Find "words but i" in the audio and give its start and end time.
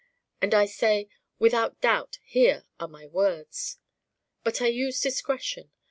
3.05-4.65